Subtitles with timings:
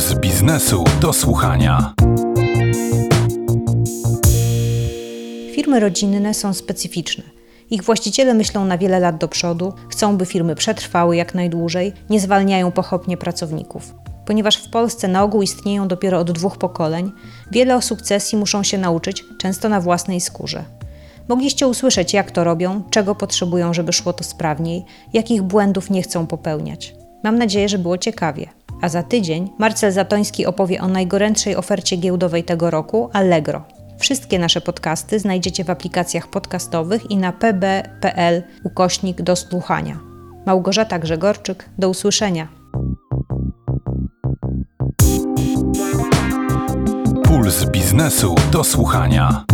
[0.00, 1.94] Puls biznesu do słuchania.
[5.54, 7.24] Firmy rodzinne są specyficzne.
[7.70, 12.20] Ich właściciele myślą na wiele lat do przodu, chcą, by firmy przetrwały jak najdłużej, nie
[12.20, 13.94] zwalniają pochopnie pracowników.
[14.26, 17.12] Ponieważ w Polsce na ogół istnieją dopiero od dwóch pokoleń,
[17.50, 20.64] wiele o sukcesji muszą się nauczyć, często na własnej skórze.
[21.28, 26.26] Mogliście usłyszeć, jak to robią, czego potrzebują, żeby szło to sprawniej, jakich błędów nie chcą
[26.26, 26.94] popełniać.
[27.24, 28.59] Mam nadzieję, że było ciekawie.
[28.80, 33.64] A za tydzień Marcel Zatoński opowie o najgorętszej ofercie giełdowej tego roku Allegro.
[33.98, 39.98] Wszystkie nasze podcasty znajdziecie w aplikacjach podcastowych i na pb.pl ukośnik do słuchania.
[40.46, 42.48] Małgorzata Grzegorczyk, do usłyszenia.
[47.24, 49.44] Puls biznesu do słuchania.